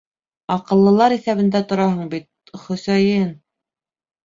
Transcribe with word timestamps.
—Аҡыллылар 0.53 1.15
иҫәбендә 1.17 1.61
тораһың 1.73 2.11
бит, 2.15 2.27
Хө-Өсәйен! 2.65 3.31